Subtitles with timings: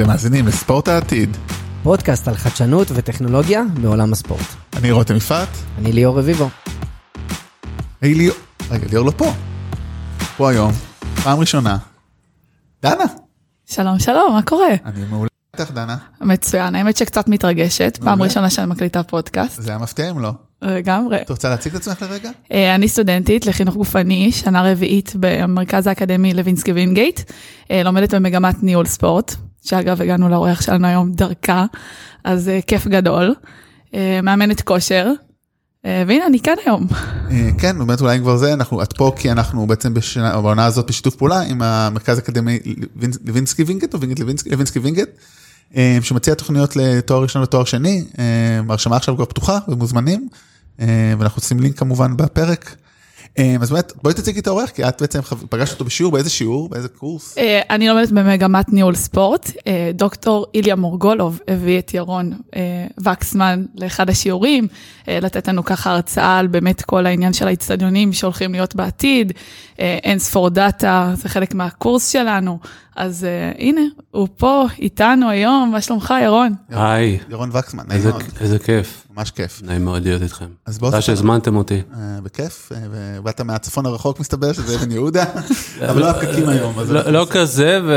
[0.00, 1.36] אתם מאזינים לספורט העתיד.
[1.82, 4.46] פודקאסט על חדשנות וטכנולוגיה בעולם הספורט.
[4.76, 5.48] אני רותם יפעת.
[5.78, 6.48] אני ליאור רביבו.
[8.00, 8.36] היי ליאור,
[8.70, 9.32] רגע ליאור לא פה.
[10.36, 10.72] פה היום,
[11.22, 11.78] פעם ראשונה.
[12.82, 13.04] דנה.
[13.66, 14.74] שלום שלום, מה קורה?
[14.84, 15.28] אני מעולה
[15.58, 15.96] איתך דנה.
[16.20, 18.22] מצוין, האמת שקצת מתרגשת, פעם.
[18.22, 20.32] ראשונה שאני מקליטה פודקאסט, זה היה מפתיע אם לא.
[20.62, 21.22] לגמרי.
[21.22, 22.30] את רוצה להציג את עצמך לרגע?
[22.52, 27.20] אה, אני סטודנטית לחינוך גופני, שנה רביעית במרכז האקדמי לוינסקי וינגייט,
[27.70, 29.34] אה, לומדת במגמת ניהול ספורט,
[29.64, 31.66] שאגב הגענו לאורח שלנו היום דרכה,
[32.24, 33.34] אז אה, כיף גדול.
[34.22, 35.10] מאמנת כושר,
[35.84, 36.86] והנה אני כאן היום.
[37.58, 41.16] כן, באמת אולי כבר זה, אנחנו, את פה כי אנחנו בעצם בשנה, בעונה הזאת בשיתוף
[41.16, 42.58] פעולה עם המרכז האקדמי
[42.96, 45.08] לוינס- לוינסקי וינגייט או וינגייט לוינסקי, וינגייט,
[46.02, 48.04] שמציע תוכניות לתואר ראשון ותואר שני,
[48.68, 50.28] ההרשמה עכשיו כבר פתוחה ומוזמנים,
[50.78, 52.76] ואנחנו עושים לינק כמובן בפרק.
[53.38, 55.20] אה, אז באמת, בואי תציגי את האורח, כי את בעצם
[55.50, 57.38] פגשת אותו בשיעור, באיזה שיעור, באיזה קורס?
[57.38, 59.50] אה, אני לומדת במגמת ניהול ספורט.
[59.66, 64.68] אה, דוקטור איליה מורגולוב הביא את ירון אה, וקסמן לאחד השיעורים,
[65.08, 69.32] אה, לתת לנו ככה הרצאה על באמת כל העניין של האיצטדיונים שהולכים להיות בעתיד,
[69.80, 72.58] אה, אין ספור דאטה, זה חלק מהקורס שלנו.
[72.96, 76.54] אז אה, הנה, הוא פה איתנו היום, מה שלומך ירון?
[76.68, 79.62] היי, ירון וקסמן, נעים איזה, מאוד, איזה כיף, ממש כיף.
[79.64, 80.46] נעים מאוד להיות איתכם.
[80.66, 81.02] אז בוא תודה.
[81.02, 81.74] שהזמנתם אותי.
[81.94, 85.24] אה, בכיף, אה, ובאת מהצפון הרחוק מסתבר, שזה אבן יהודה,
[85.88, 86.74] אבל לא הפקקים היום.
[86.88, 87.26] לא, לא.
[87.30, 87.92] כזה, ו...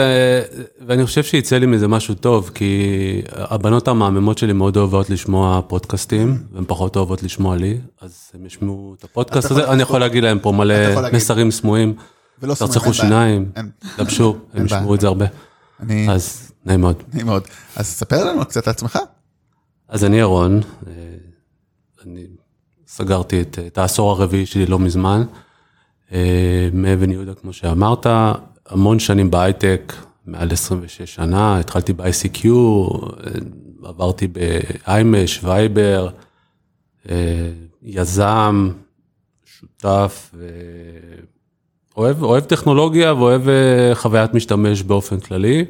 [0.88, 2.82] ואני חושב שיצא לי מזה משהו טוב, כי
[3.32, 8.96] הבנות המהממות שלי מאוד אוהבות לשמוע פודקאסטים, והן פחות אוהבות לשמוע לי, אז הם ישמעו
[9.00, 10.76] את הפודקאסט הזה, אני יכול להגיד להם פה מלא.
[11.14, 11.94] מסרים סמויים,
[12.42, 12.94] ולא סמויים, תרצחו.
[12.94, 13.52] שיניים,
[13.98, 14.66] דבשו, הם.
[14.66, 15.26] ישמעו את זה הרבה.
[15.80, 17.04] אני, אז נעים מאוד.
[17.14, 17.44] נעים מאוד.
[17.76, 19.00] אז ספר לנו קצת על עצמך.
[19.88, 20.94] אז אני ירון, אה,
[22.06, 22.26] אני
[22.88, 25.24] סגרתי את, את העשור הרביעי שלי לא מזמן,
[26.12, 28.08] אה, מאבן יהודה כמו שאמרת,
[28.70, 29.94] המון שנים בהייטק,
[30.26, 33.32] מעל 26 שנה, התחלתי ב-ICQ, אה,
[33.84, 36.10] עברתי ב-IMEש, וייבר,
[37.84, 38.70] יזם,
[39.46, 40.32] שותף,
[41.98, 45.66] ואוהב אוהב טכנולוגיה ואוהב אה, חוויית משתמש באופן כללי.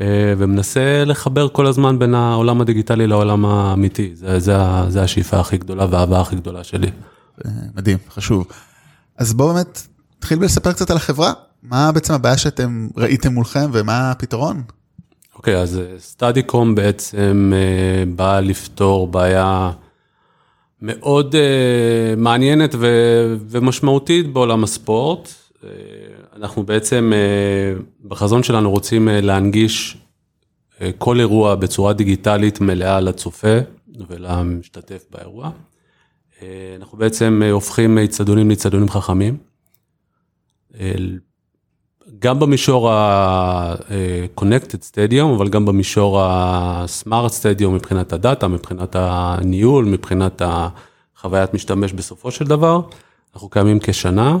[0.00, 4.10] אה, ומנסה לחבר כל הזמן בין העולם הדיגיטלי לעולם האמיתי.
[4.14, 4.56] זה, זה,
[4.88, 6.90] זה השאיפה הכי גדולה והאהבה הכי גדולה שלי.
[7.44, 8.46] אה, מדהים, חשוב.
[9.18, 9.86] אז בואו באמת
[10.18, 11.32] נתחיל בלספר קצת על החברה.
[11.62, 14.62] מה בעצם הבעיה שאתם ראיתם מולכם ומה הפתרון?
[15.36, 17.52] אוקיי, אז סטאדיקום בעצם
[18.16, 19.70] באה לפתור בעיה
[20.86, 22.86] מאוד אה, מעניינת ו,
[23.48, 25.28] ומשמעותית בעולם הספורט.
[25.64, 25.68] אה,
[26.36, 29.96] אנחנו בעצם אה, בחזון שלנו רוצים אה, להנגיש
[30.80, 33.58] אה, כל אירוע בצורה דיגיטלית מלאה לצופה
[34.08, 35.50] ולמשתתף באירוע.
[36.42, 39.36] אה, אנחנו בעצם אה, הופכים איצטדיונים לאיצטדיונים חכמים.
[40.80, 40.94] אה,
[42.24, 51.54] גם במישור ה-Connected Stadium, אבל גם במישור ה-Smart Stadium מבחינת הדאטה, מבחינת הניהול, מבחינת החוויית
[51.54, 52.80] משתמש בסופו של דבר.
[53.34, 54.38] אנחנו קיימים כשנה.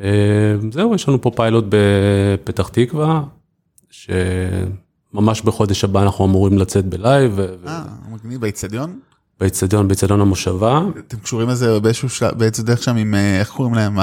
[0.00, 0.06] אה,
[0.72, 3.22] זהו, יש לנו פה פיילוט בפתח תקווה,
[3.90, 8.98] שממש בחודש הבא אנחנו אמורים לצאת ב live, אה, מגניב באיצטדיון?
[9.40, 10.82] באיצטדיון, באיצטדיון המושבה.
[11.06, 13.98] אתם קשורים לזה באיזשהו באיזו דרך שם עם, אה, איך קוראים להם,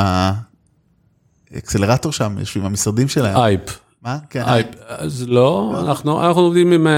[1.53, 3.37] ה accelerator שם, יושבים המשרדים שלהם.
[3.37, 3.79] אייפ.
[4.03, 4.17] מה?
[4.29, 4.41] כן.
[4.41, 6.93] אייפ, אז לא, אנחנו אנחנו עובדים עם, אה,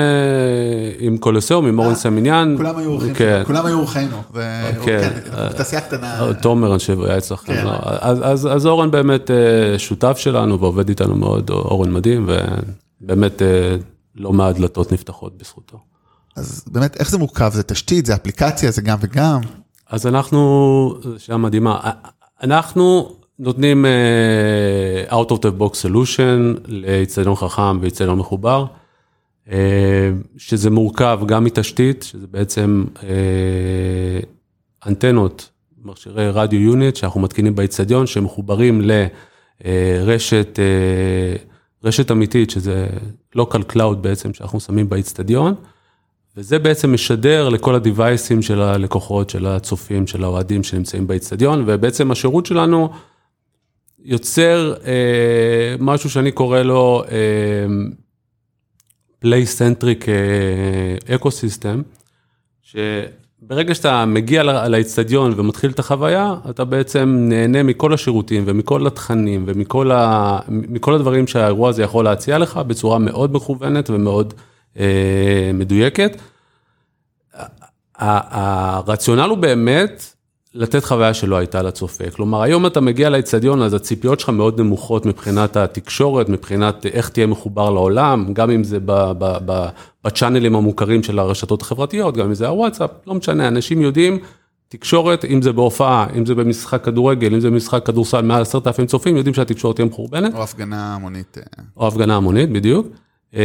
[1.00, 2.54] עם קולוסיאום, עם אורן סימניאן.
[2.58, 3.42] כולם היו אורחים, כן.
[3.46, 4.22] כולם היו אורחינו.
[4.34, 5.10] ו- כן.
[5.58, 6.28] תעשייה קטנה.
[6.28, 7.66] אה, תומר אנשי היה אצלכם, כן.
[7.66, 12.30] לא, אז, אורן באמת אה, שותף שלנו ועובד איתנו מאוד, אורן מדהים,
[13.02, 13.76] ובאמת אה,
[14.16, 15.78] לא מעט דלתות נפתחות בזכותו.
[16.36, 17.52] אז באמת, איך זה מורכב?
[17.54, 19.42] זה תשתית, זה אפליקציה, זה גם וגם?
[19.90, 21.80] אז אנחנו, שאלה מדהימה,
[22.44, 28.66] אנחנו נותנים uh, out of the box solution לאיצטדיון חכם ואיצטדיון מחובר,
[29.48, 29.52] uh,
[30.38, 33.02] שזה מורכב גם מתשתית, שזה בעצם uh,
[34.88, 35.50] אנטנות,
[35.84, 38.82] מכשירי רדיו יוניט שאנחנו מתקינים באיצטדיון, שמחוברים
[39.66, 41.50] לרשת uh,
[41.84, 42.88] רשת אמיתית, שזה
[43.38, 45.54] local cloud בעצם, שאנחנו שמים באיצטדיון.
[46.38, 52.46] וזה בעצם משדר לכל הדיווייסים של הלקוחות, של הצופים, של האוהדים שנמצאים באיצטדיון, ובעצם השירות
[52.46, 52.90] שלנו
[54.04, 57.04] יוצר אה, משהו שאני קורא לו
[59.20, 60.06] play-centric
[61.16, 61.82] ecosystem,
[62.62, 69.44] שברגע שאתה מגיע ל- לאיצטדיון ומתחיל את החוויה, אתה בעצם נהנה מכל השירותים ומכל התכנים
[69.48, 74.34] ומכל ה, מכל הדברים שהאירוע הזה יכול להציע לך בצורה מאוד מכוונת ומאוד
[74.80, 76.18] אה, מדויקת.
[77.96, 80.04] הרציונל הוא באמת
[80.54, 82.10] לתת חוויה שלא הייתה לצופה.
[82.10, 87.28] כלומר, היום אתה מגיע לאצטדיון, אז הציפיות שלך מאוד נמוכות מבחינת התקשורת, מבחינת איך תהיה
[87.28, 88.78] מחובר לעולם, גם אם זה
[90.06, 94.20] בצ'אנלים המוכרים של הרשתות החברתיות, גם אם זה הוואטסאפ, לא משנה, אנשים יודעים,
[94.70, 98.86] תקשורת, אם זה בהופעה, אם זה במשחק כדורגל, אם זה במשחק כדורסל, מעל עשרת אלפים
[98.86, 100.34] צופים, יודעים שהתקשורת תהיה מחורבנת.
[100.34, 101.38] או הפגנה המונית.
[101.38, 101.64] אה.
[101.78, 102.88] או הפגנה המונית, בדיוק.
[103.36, 103.42] אה,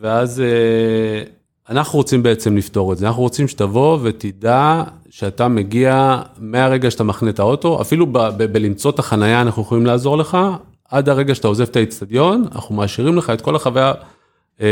[0.00, 1.22] ואז אה,
[1.70, 7.30] אנחנו רוצים בעצם לפתור את זה, אנחנו רוצים שתבוא ותדע שאתה מגיע מהרגע שאתה מחנה
[7.30, 8.06] את האוטו, אפילו
[8.52, 10.38] בלמצוא את החנייה אנחנו יכולים לעזור לך,
[10.90, 13.92] עד הרגע שאתה עוזב את האיצטדיון, אנחנו מאשרים לך את כל החוויה
[14.60, 14.66] אה,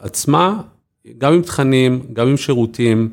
[0.00, 0.60] עצמה,
[1.18, 3.08] גם עם תכנים, גם עם שירותים,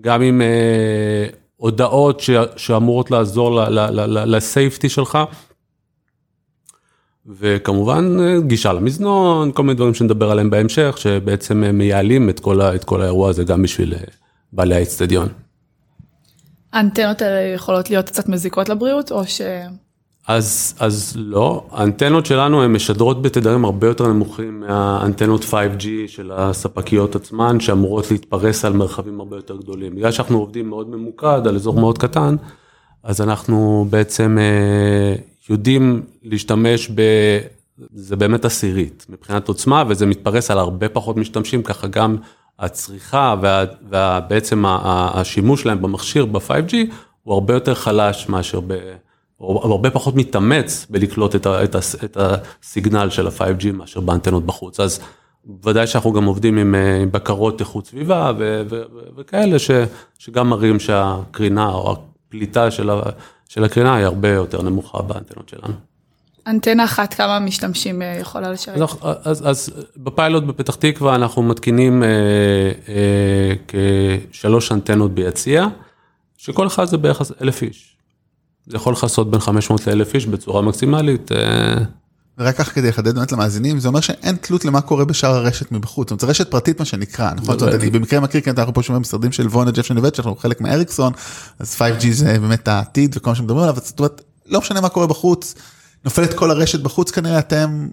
[0.00, 3.60] גם עם אה, הודעות ש, שאמורות לעזור
[4.06, 5.18] לסייפטי שלך.
[7.28, 13.02] וכמובן גישה למזנון, כל מיני דברים שנדבר עליהם בהמשך, שבעצם מייעלים את כל, את כל
[13.02, 13.98] האירוע הזה גם בשביל אה,
[14.52, 15.28] בעלי האצטדיון.
[16.72, 19.40] האנטנות האלה יכולות להיות קצת מזיקות לבריאות, או ש...
[20.28, 27.16] אז, אז לא, האנטנות שלנו הן משדרות בתדרים הרבה יותר נמוכים מהאנטנות 5G של הספקיות
[27.16, 29.94] עצמן, שאמורות להתפרס על מרחבים הרבה יותר גדולים.
[29.96, 32.36] בגלל שאנחנו עובדים מאוד ממוקד על אזור מאוד קטן,
[33.02, 35.14] אז אנחנו בעצם אה,
[35.50, 37.02] יודעים להשתמש ב...
[37.94, 42.16] זה באמת עשירית מבחינת עוצמה, וזה מתפרס על הרבה פחות משתמשים, ככה גם
[42.58, 43.34] הצריכה
[43.88, 46.74] ובעצם השימוש שלהם במכשיר ב-5G
[47.22, 48.72] הוא הרבה יותר חלש מאשר ב...
[49.36, 54.46] הוא הרבה פחות מתאמץ בלקלוט את, ה, את, ה, את הסיגנל של ה-5G מאשר באנטנות
[54.46, 54.80] בחוץ.
[54.80, 55.00] אז
[55.64, 59.70] ודאי שאנחנו גם עובדים עם, אה, עם בקרות איכות סביבה ו, ו, ו, וכאלה ש,
[60.18, 61.96] שגם מראים שהקרינה או
[62.28, 63.00] הפליטה של, ה,
[63.48, 65.74] של הקרינה היא הרבה יותר נמוכה באנטנות שלנו.
[66.46, 68.80] אנטנה אחת, כמה משתמשים אה, יכולה לשרת?
[68.80, 72.08] אז, אז, אז בפיילוט בפתח תקווה אנחנו מתקינים אה,
[72.88, 73.54] אה,
[74.30, 75.66] כשלוש אנטנות ביציע,
[76.36, 77.96] שכל אחד זה בערך אלף איש.
[78.66, 81.32] זה יכול לכסות בין 500 לאלף איש בצורה מקסימלית.
[81.32, 81.74] אה...
[82.38, 86.10] ורק כך כדי לחדד באמת למאזינים, זה אומר שאין תלות למה קורה בשאר הרשת מבחוץ,
[86.10, 87.58] זאת אומרת, רשת פרטית מה שנקרא, נכון?
[87.58, 90.36] זאת אומרת, אני במקרה מכיר, כי אנחנו פה שומעים משרדים של וונה ג'ף שנבט, שאנחנו
[90.36, 91.12] חלק מאריקסון,
[91.58, 95.06] אז 5G זה באמת העתיד וכל מה שמדברים עליו, זאת אומרת, לא משנה מה קורה
[95.06, 95.54] בחוץ,
[96.04, 97.88] נופלת כל הרשת בחוץ כנראה, אתם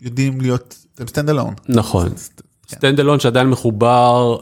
[0.00, 1.54] יודעים להיות, אתם stand alone.
[1.68, 2.08] נכון.
[2.70, 4.36] stand alone שעדיין מחובר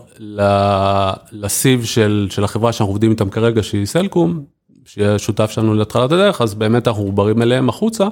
[1.33, 4.45] לסיב של, של החברה שאנחנו עובדים איתם כרגע, שהיא סלקום,
[4.85, 8.09] שהיא השותף שלנו להתחלת הדרך, אז באמת אנחנו מחוברים אליהם החוצה.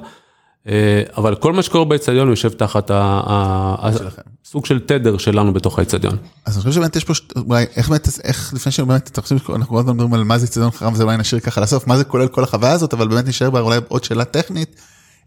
[0.67, 6.17] אה, אבל כל מה שקורה באצטדיון יושב תחת הסוג של תדר שלנו בתוך האצטדיון.
[6.45, 9.75] אז אני חושב שבאמת יש פה, אולי, איך באמת, איך לפני שבאמת, אתה חושב, אנחנו
[9.75, 12.03] כל הזמן מדברים על מה זה אצטדיון חכם, זה אולי נשאיר ככה לסוף, מה זה
[12.03, 14.75] כולל כל החוויה הזאת, אבל באמת נשאר בה אולי עוד שאלה טכנית,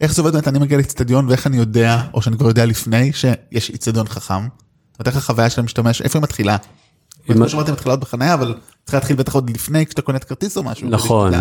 [0.00, 3.12] איך זה עובד באמת, אני מגיע לאצטדיון ואיך אני יודע, או שאני כבר יודע לפני,
[3.12, 4.48] שיש אצטדיון חכם,
[4.98, 6.56] זאת איך החוויה של המשתמש, איפה היא מתחילה?
[7.26, 8.54] כמו שאמרתי, מתחילה עוד בחניה, אבל
[8.84, 10.88] צריך להתחיל בטח עוד לפני כשאתה קונה את כרטיס או משהו.
[10.88, 11.32] נכון,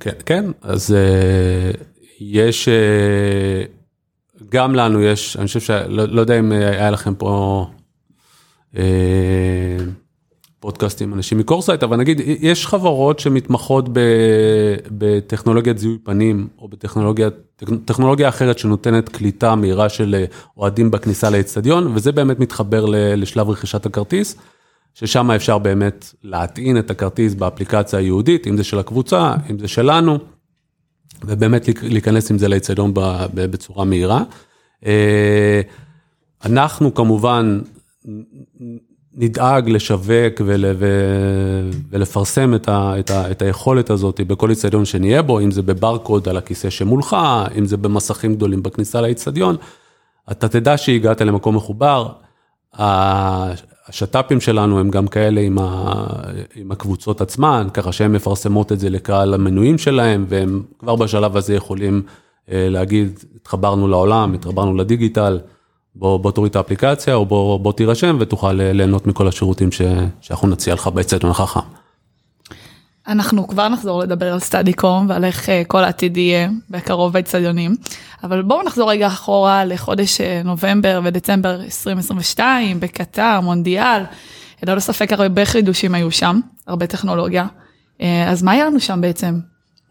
[0.00, 1.70] כן, כן, אז אה,
[2.20, 3.62] יש, אה,
[4.48, 7.66] גם לנו יש, אני חושב שלא לא יודע אם היה לכם פה
[8.76, 8.82] אה,
[10.60, 13.88] פודקאסט עם אנשים מקורסייט, אבל נגיד, יש חברות שמתמחות
[14.98, 20.24] בטכנולוגיית זיהוי פנים, או בטכנולוגיה אחרת שנותנת קליטה מהירה של
[20.56, 22.84] אוהדים בכניסה לאצטדיון, וזה באמת מתחבר
[23.16, 24.36] לשלב רכישת הכרטיס.
[24.94, 30.18] ששם אפשר באמת להטעין את הכרטיס באפליקציה היהודית, אם זה של הקבוצה, אם זה שלנו,
[31.24, 32.92] ובאמת להיכנס עם זה לאצטדיון
[33.34, 34.22] בצורה מהירה.
[34.86, 35.60] אה,
[36.44, 37.60] אנחנו כמובן
[39.14, 40.64] נדאג לשווק ול,
[41.90, 46.28] ולפרסם את, ה, את, ה, את היכולת הזאת בכל אצטדיון שנהיה בו, אם זה בברקוד
[46.28, 47.16] על הכיסא שמולך,
[47.58, 49.56] אם זה במסכים גדולים בכניסה לאצטדיון,
[50.30, 52.08] אתה תדע שהגעת למקום מחובר.
[52.78, 55.94] השת"פים שלנו הם גם כאלה עם, ה,
[56.54, 61.54] עם הקבוצות עצמן, ככה שהן מפרסמות את זה לקהל המנויים שלהם, והם כבר בשלב הזה
[61.54, 62.02] יכולים
[62.50, 65.40] אה, להגיד, התחברנו לעולם, התחברנו לדיגיטל,
[65.94, 69.82] בוא, בוא תוריד את האפליקציה, או בוא, בוא תירשם ותוכל ליהנות מכל השירותים ש,
[70.20, 71.79] שאנחנו נציע לך באצטדיון החכם.
[73.08, 77.76] אנחנו כבר נחזור לדבר על סטאדיקום ועל איך אה, כל העתיד יהיה בקרוב באצטדיונים,
[78.24, 84.02] אבל בואו נחזור רגע אחורה לחודש אה, נובמבר ודצמבר 2022 בקטר, מונדיאל.
[84.62, 87.46] ללא ספק הרבה חידושים היו שם, הרבה טכנולוגיה.
[88.00, 89.40] אה, אז מה היה לנו שם בעצם?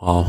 [0.01, 0.25] וואו,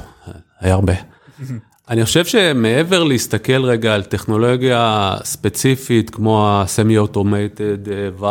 [0.60, 0.94] היה הרבה.
[1.90, 7.88] אני חושב שמעבר להסתכל רגע על טכנולוגיה ספציפית כמו הסמי אוטומטד
[8.20, 8.24] VAR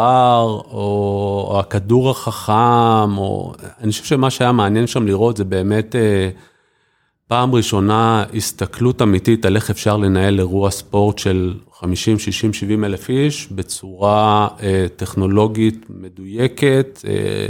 [0.72, 6.30] או הכדור החכם, או אני חושב שמה שהיה מעניין שם לראות זה באמת אה,
[7.28, 13.10] פעם ראשונה הסתכלות אמיתית על איך אפשר לנהל אירוע ספורט של 50, 60, 70 אלף
[13.10, 17.00] איש בצורה אה, טכנולוגית מדויקת.
[17.08, 17.46] אה,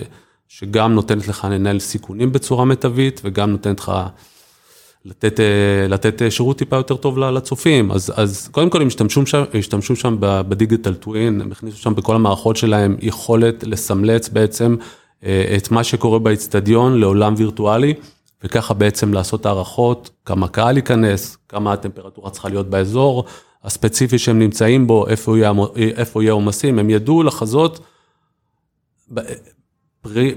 [0.47, 3.91] שגם נותנת לך לנהל סיכונים בצורה מיטבית, וגם נותנת לך
[5.05, 7.91] לתת, אה, לתת אה, שירות טיפה יותר טוב לצופים.
[7.91, 12.15] אז, אז קודם כל הם השתמשו שם, השתמשו שם בדיגיטל טווין, הם הכניסו שם בכל
[12.15, 14.75] המערכות שלהם יכולת לסמלץ בעצם
[15.23, 17.93] אה, את מה שקורה באיצטדיון לעולם וירטואלי,
[18.43, 23.25] וככה בעצם לעשות הערכות, כמה קהל ייכנס, כמה הטמפרטורה צריכה להיות באזור
[23.63, 25.07] הספציפי שהם נמצאים בו,
[25.77, 27.79] איפה יהיה עומסים, הם ידעו לחזות.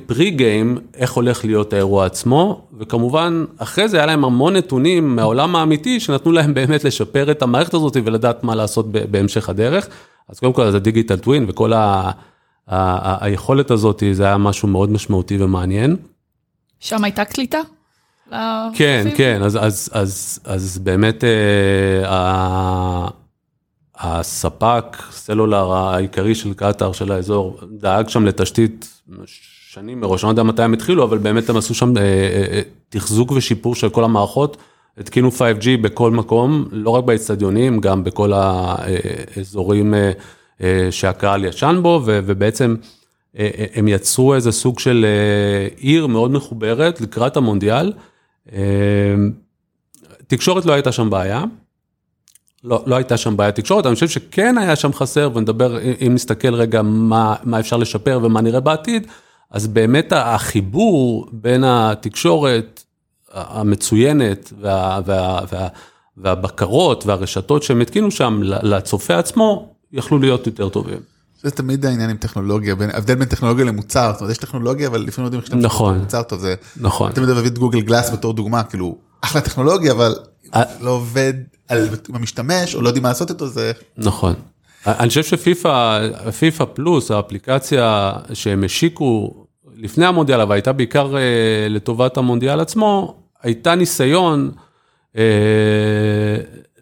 [0.07, 5.57] פרי גיים, איך הולך להיות האירוע עצמו, וכמובן, אחרי זה היה להם המון נתונים מהעולם
[5.57, 9.88] האמיתי, שנתנו להם באמת לשפר את המערכת הזאת ולדעת מה לעשות בהמשך הדרך.
[10.28, 12.11] אז קודם כל, זה דיגיטל טווין וכל ה,
[12.69, 15.97] ה, היכולת הזאת, זה היה משהו מאוד משמעותי ומעניין.
[16.81, 17.59] שם הייתה קליטה?
[18.75, 21.25] כן, כן, אז, אז, אז, אז באמת
[22.04, 23.09] אה,
[24.03, 29.03] הספק סלולר העיקרי של קטאר, של האזור, דאג שם לתשתית
[29.73, 32.45] שנים מראש, אני לא יודע מתי הם התחילו, אבל באמת הם עשו שם אה, אה,
[32.53, 34.57] אה, תחזוק ושיפור של כל המערכות,
[34.99, 39.95] התקינו 5G בכל מקום, לא רק באצטדיונים, גם בכל האזורים
[40.91, 42.77] שהקהל ישן בו, ובעצם
[43.75, 45.07] הם יצרו איזה סוג של
[45.77, 47.93] עיר מאוד מחוברת לקראת המונדיאל.
[50.27, 51.45] תקשורת לא הייתה שם בעיה.
[52.64, 56.54] לא, לא הייתה שם בעיה תקשורת, אני חושב שכן היה שם חסר, ונדבר, אם נסתכל
[56.54, 59.07] רגע מה, מה אפשר לשפר ומה נראה בעתיד,
[59.50, 62.83] אז באמת החיבור בין התקשורת
[63.33, 65.69] המצוינת וה, וה, וה,
[66.16, 70.99] והבקרות והרשתות שהם התקינו שם לצופה עצמו, יכלו להיות יותר טובים.
[71.42, 75.25] זה תמיד העניין עם טכנולוגיה, ההבדל בין טכנולוגיה למוצר, זאת אומרת יש טכנולוגיה אבל לפעמים
[75.25, 78.33] לא יודעים איך שאתה נכון, מוצר טוב, זה, נכון, תמיד אוהב את גוגל גלאס בתור
[78.33, 80.14] דוגמה, כאילו אחלה טכנולוגיה אבל
[80.81, 81.35] לא עובד
[81.69, 83.73] על המשתמש או לא יודעים מה לעשות איתו זה.
[83.97, 84.35] נכון.
[84.87, 86.00] אני חושב שפיפא,
[86.38, 89.35] פיפא פלוס, האפליקציה שהם השיקו
[89.76, 94.50] לפני המונדיאל, אבל הייתה בעיקר אה, לטובת המונדיאל עצמו, הייתה ניסיון
[95.17, 95.23] אה,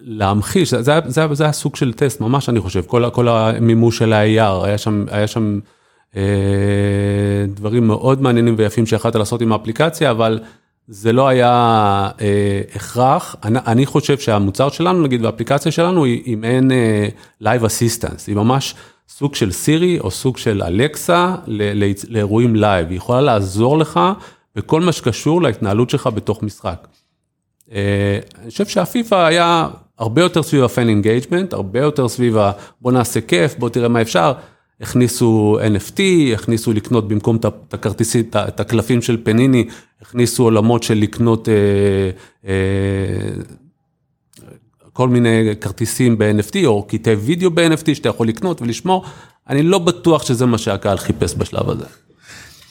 [0.00, 3.98] להמחיש, זה, זה, זה, זה היה סוג של טסט, ממש אני חושב, כל, כל המימוש
[3.98, 5.58] של ה-AR, היה שם, היה שם
[6.16, 6.22] אה,
[7.54, 10.40] דברים מאוד מעניינים ויפים שיכולת לעשות עם האפליקציה, אבל
[10.92, 11.50] זה לא היה
[12.20, 13.36] אה, הכרח.
[13.44, 17.08] אני, אני חושב שהמוצר שלנו, נגיד, והאפליקציה שלנו היא, היא מעין אה,
[17.42, 18.74] Live Assistance, היא ממש
[19.08, 21.34] סוג של סירי או סוג של אלקסה
[22.08, 24.00] לאירועים live, היא יכולה לעזור לך
[24.56, 26.86] בכל מה שקשור להתנהלות שלך בתוך משחק.
[27.72, 29.68] אה, אני חושב שהפיפא היה
[29.98, 32.52] הרבה יותר סביב ה fan engagement, הרבה יותר סביב ה...
[32.80, 34.32] בוא נעשה כיף, בוא תראה מה אפשר.
[34.80, 36.00] הכניסו NFT,
[36.34, 39.68] הכניסו לקנות במקום את הכרטיסים, את הקלפים של פאניני,
[40.02, 41.54] הכניסו עולמות של לקנות אה,
[42.46, 43.42] אה,
[44.92, 49.04] כל מיני כרטיסים ב-NFT או קטעי וידאו ב-NFT שאתה יכול לקנות ולשמור,
[49.48, 51.84] אני לא בטוח שזה מה שהקהל חיפש בשלב הזה.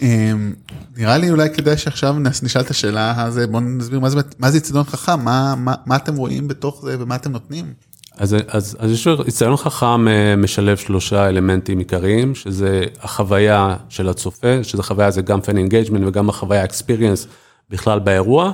[0.01, 0.53] אמ,
[0.97, 4.59] נראה לי אולי כדאי שעכשיו נשאל את השאלה הזה, בוא נסביר מה זה, מה זה
[4.83, 7.73] חכם, מה, מה, מה אתם רואים בתוך זה ומה אתם נותנים.
[8.19, 14.63] אז, אז, אז יש אצטדיון חכם אה, משלב שלושה אלמנטים עיקריים, שזה החוויה של הצופה,
[14.63, 17.27] שזה חוויה זה גם fan engagement וגם החוויה experience
[17.69, 18.51] בכלל באירוע.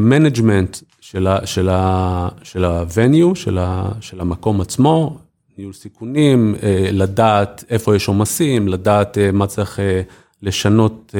[0.00, 1.70] management אה, של, של,
[2.42, 3.58] של ה-venue, של,
[4.00, 5.18] של המקום עצמו,
[5.58, 9.78] ניהול סיכונים, אה, לדעת איפה יש עומסים, לדעת מה צריך
[10.42, 11.14] לשנות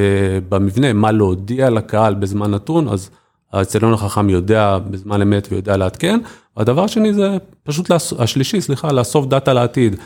[0.49, 3.11] במבנה, מה להודיע לקהל בזמן נתון, אז
[3.55, 6.21] האצטדיון החכם יודע בזמן אמת ויודע לעדכן.
[6.57, 9.97] הדבר השני זה פשוט, השלישי, סליחה, לאסוף דאטה לעתיד.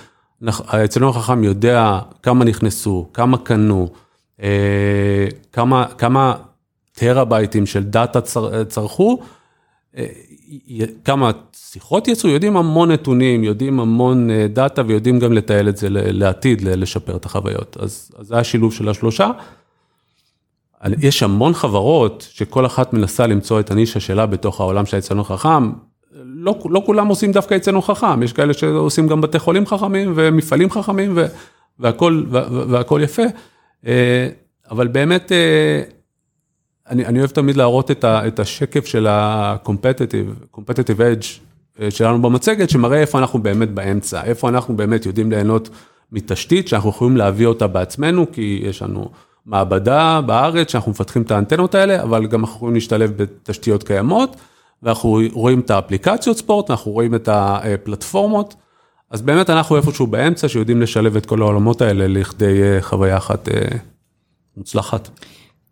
[0.43, 3.89] האצטדיון החכם יודע כמה נכנסו, כמה קנו,
[4.43, 6.35] אה, כמה, כמה
[6.93, 9.19] טראבייטים של דאטה צר, צרכו,
[9.97, 10.07] אה,
[11.05, 15.87] כמה שיחות יצאו, יודעים המון נתונים, יודעים המון אה, דאטה ויודעים גם לתעל את זה
[15.91, 17.77] לעתיד, לשפר את החוויות.
[17.81, 19.31] אז, אז זה השילוב של השלושה.
[21.01, 25.71] יש המון חברות שכל אחת מנסה למצוא את הנישה שלה בתוך העולם של האצטדיון החכם.
[26.13, 30.71] לא, לא כולם עושים דווקא אצטדיון חכם, יש כאלה שעושים גם בתי חולים חכמים ומפעלים
[30.71, 31.27] חכמים ו,
[31.79, 32.25] והכל,
[32.69, 33.23] והכל יפה.
[33.87, 34.29] אה,
[34.71, 35.83] אבל באמת, אה,
[36.89, 41.27] אני, אני אוהב תמיד להראות את, ה, את השקף של ה-competitive, competitive edge
[41.81, 45.69] אה, שלנו במצגת, שמראה איפה אנחנו באמת באמצע, איפה אנחנו באמת יודעים ליהנות
[46.13, 49.11] מתשתית שאנחנו יכולים להביא אותה בעצמנו, כי יש לנו
[49.49, 54.37] מעבדה בארץ שאנחנו מפתחים את האנטנות האלה, אבל גם אנחנו יכולים להשתלב בתשתיות קיימות.
[54.83, 58.55] ואנחנו רואים את האפליקציות ספורט, אנחנו רואים את הפלטפורמות,
[59.11, 63.49] אז באמת אנחנו איפשהו באמצע שיודעים לשלב את כל העולמות האלה לכדי אה, חוויה אחת
[63.49, 63.79] אה,
[64.57, 65.09] מוצלחת.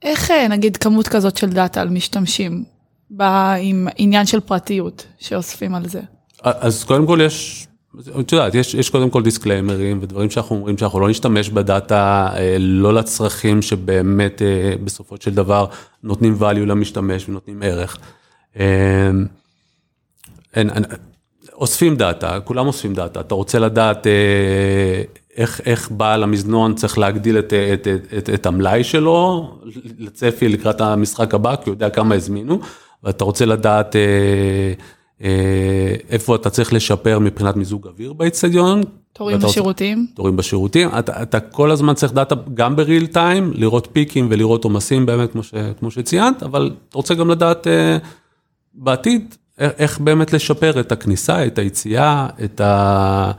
[0.02, 2.64] איך אה, נגיד כמות כזאת של דאטה על משתמשים,
[3.10, 6.00] בא עם עניין של פרטיות שאוספים על זה?
[6.42, 7.66] אז קודם כל יש
[8.20, 12.56] את יודעת, יש, יש קודם כל דיסקליימרים ודברים שאנחנו אומרים שאנחנו לא נשתמש בדאטה, אה,
[12.58, 15.66] לא לצרכים שבאמת אה, בסופו של דבר
[16.02, 17.98] נותנים value למשתמש ונותנים ערך.
[18.60, 19.10] אה,
[20.54, 20.84] אין, אין,
[21.52, 24.06] אוספים דאטה, כולם אוספים דאטה, אתה רוצה לדעת
[25.36, 29.50] איך, איך בעל המזנון צריך להגדיל את, את, את, את, את המלאי שלו,
[29.98, 32.60] לצפי לקראת המשחק הבא, כי הוא יודע כמה הזמינו,
[33.04, 34.72] ואתה רוצה לדעת אה,
[36.10, 38.82] איפה אתה צריך לשפר מבחינת מיזוג אוויר באצטדיון.
[39.12, 39.98] תורים בשירותים.
[39.98, 44.28] רוצה, תורים בשירותים, אתה, אתה כל הזמן צריך דאטה גם ב real time, לראות פיקים
[44.30, 47.70] ולראות עומסים באמת כמו, ש, כמו שציינת, אבל אתה רוצה גם לדעת uh,
[48.74, 53.32] בעתיד איך באמת לשפר את הכניסה, את היציאה, את, ה,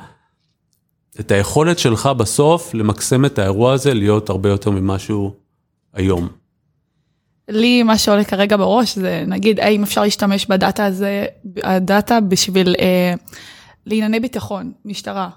[1.19, 5.31] את היכולת שלך בסוף למקסם את האירוע הזה להיות הרבה יותר ממה שהוא
[5.93, 6.27] היום.
[7.49, 11.25] לי מה שעולה כרגע בראש זה נגיד האם אפשר להשתמש בדאטה הזה,
[11.63, 13.13] הדאטה בשביל אה,
[13.85, 15.29] לענייני ביטחון, משטרה,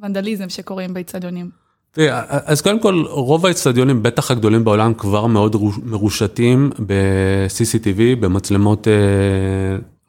[0.00, 1.50] ונדליזם שקורים באצטדיונים.
[1.90, 8.92] תראה, אז קודם כל רוב האצטדיונים, בטח הגדולים בעולם, כבר מאוד מרושתים ב-CCTV, במצלמות אה,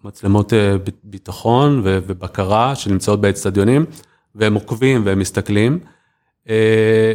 [0.03, 3.85] מצלמות אה, ביטחון ובקרה שנמצאות באצטדיונים,
[4.35, 5.79] והם עוקבים והם מסתכלים.
[6.49, 7.13] אה,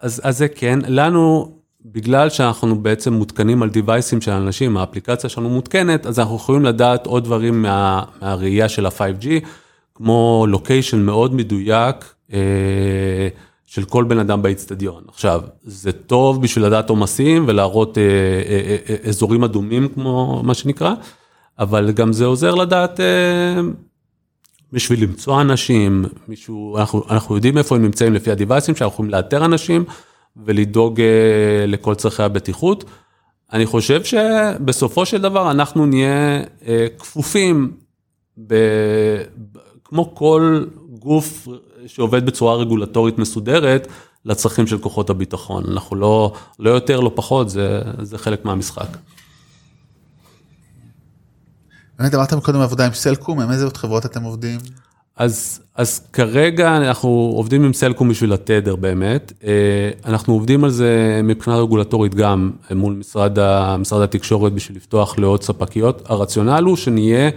[0.00, 1.56] אז, אז זה כן, לנו
[1.92, 7.06] בגלל שאנחנו בעצם מותקנים על דיווייסים של אנשים, האפליקציה שלנו מותקנת, אז אנחנו יכולים לדעת
[7.06, 9.26] עוד דברים מה, מהראייה של ה-5G,
[9.94, 13.28] כמו לוקיישן מאוד מדויק אה,
[13.66, 15.02] של כל בן אדם באיצטדיון.
[15.08, 20.94] עכשיו, זה טוב בשביל לדעת עומסים ולהראות אה, אה, אה, אזורים אדומים, כמו מה שנקרא,
[21.58, 23.00] אבל גם זה עוזר לדעת...
[23.00, 23.60] אה,
[24.72, 29.44] בשביל למצוא אנשים, מישהו, אנחנו, אנחנו יודעים איפה הם נמצאים לפי הדיווייסים, שאנחנו יכולים לאתר
[29.44, 29.84] אנשים,
[30.44, 32.84] ולדאוג אה, לכל צרכי הבטיחות.
[33.52, 37.72] אני חושב שבסופו של דבר אנחנו נהיה אה, כפופים,
[38.46, 38.54] ב,
[39.84, 41.48] כמו כל גוף
[41.86, 43.88] שעובד בצורה רגולטורית מסודרת,
[44.24, 45.64] לצרכים של כוחות הביטחון.
[45.72, 48.88] אנחנו לא, לא יותר, לא פחות, זה, זה חלק מהמשחק.
[51.98, 54.60] באמת אמרת קודם עבודה עם סלקום, עם איזה עוד חברות אתם עובדים?
[55.16, 59.32] אז, אז כרגע אנחנו עובדים עם סלקום בשביל התדר באמת.
[59.44, 65.18] אה, אנחנו עובדים על זה מבחינה רגולטורית גם מול משרד, ה, משרד התקשורת בשביל לפתוח
[65.18, 66.10] לעוד ספקיות.
[66.10, 67.30] הרציונל הוא שנהיה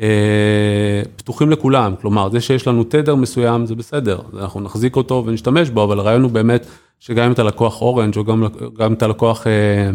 [0.00, 5.70] אה, פתוחים לכולם, כלומר זה שיש לנו תדר מסוים זה בסדר, אנחנו נחזיק אותו ונשתמש
[5.70, 6.66] בו, אבל הרעיון הוא באמת
[7.00, 8.44] שגם אם אתה לקוח אורנג' או גם,
[8.78, 9.90] גם אם אתה לקוח אה,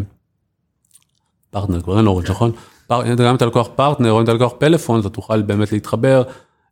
[1.50, 2.52] פרטנר, כבר אין אורנג' נכון?
[2.90, 6.24] גם אם אתה לקוח פרטנר או אם אתה לקוח פלאפון, אתה תוכל באמת להתחבר.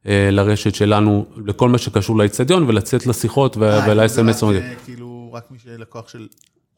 [0.07, 4.43] אה, לרשת שלנו, לכל מה שקשור לאצטדיון ולצאת לשיחות ול-SMS.
[4.43, 6.27] אה, כאילו רק מי שלקוח של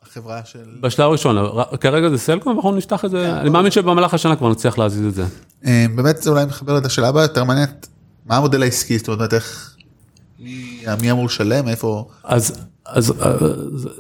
[0.02, 0.66] החברה של...
[0.82, 1.38] בשלב הראשון,
[1.82, 5.06] כרגע זה סלקום, ואנחנו נפתח את זה, כן, אני מאמין שבמהלך השנה כבר נצליח להזיז
[5.06, 5.26] את זה.
[5.66, 7.88] אה, באמת זה אולי מחבר את השאלה הבאה יותר מעניינת,
[8.26, 9.76] מה המודל העסקי, זאת אומרת איך,
[11.02, 12.08] מי אמור לשלם, איפה...
[12.24, 13.14] אז, אז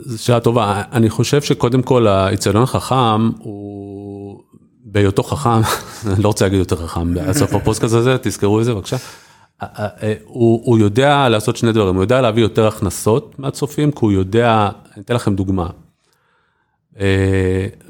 [0.06, 4.42] זו שאלה טובה, אני חושב שקודם כל האצטדיון החכם הוא
[4.84, 5.62] בהיותו חכם,
[6.24, 8.98] לא רוצה להגיד יותר חכם בסוף הפוסטקאסט הזה, תזכרו את זה בבקשה.
[10.24, 14.70] הוא, הוא יודע לעשות שני דברים, הוא יודע להביא יותר הכנסות מהצופים, כי הוא יודע,
[14.96, 15.70] אני אתן לכם דוגמה.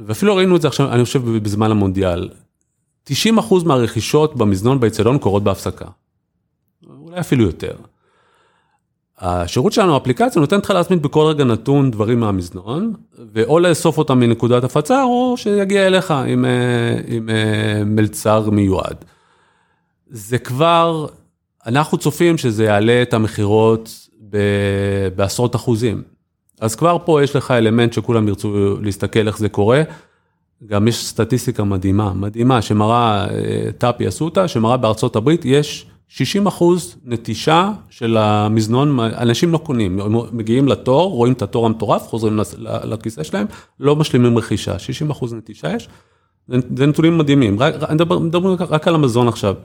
[0.05, 2.29] ואפילו ראינו את זה עכשיו, אני חושב, בזמן המונדיאל.
[3.09, 3.11] 90%
[3.65, 5.85] מהרכישות במזנון באצטדיון קורות בהפסקה.
[6.99, 7.75] אולי אפילו יותר.
[9.21, 12.93] השירות שלנו, האפליקציה, נותנת לך להזמין בכל רגע נתון דברים מהמזנון,
[13.33, 16.51] ואו לאסוף אותם מנקודת הפצה, או שיגיע אליך עם, אה,
[17.07, 19.05] עם אה, מלצר מיועד.
[20.09, 21.07] זה כבר,
[21.67, 24.07] אנחנו צופים שזה יעלה את המכירות
[25.15, 26.01] בעשרות אחוזים.
[26.61, 29.83] אז כבר פה יש לך אלמנט שכולם ירצו להסתכל איך זה קורה.
[30.65, 36.47] גם יש סטטיסטיקה מדהימה, מדהימה, שמראה, אה, טאפי עשו אותה, שמראה בארצות הברית יש 60
[36.47, 39.99] אחוז נטישה של המזנון, אנשים לא קונים,
[40.31, 42.39] מגיעים לתור, רואים את התור המטורף, חוזרים
[42.83, 43.47] לכיסא שלהם,
[43.79, 45.89] לא משלימים רכישה, 60 אחוז נטישה יש,
[46.47, 47.57] זה נתונים מדהימים,
[48.21, 49.55] מדברים רק על המזון עכשיו.